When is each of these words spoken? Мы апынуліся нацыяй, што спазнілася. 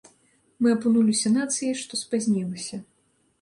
Мы 0.63 0.71
апынуліся 0.75 1.33
нацыяй, 1.35 1.75
што 1.83 2.01
спазнілася. 2.01 2.81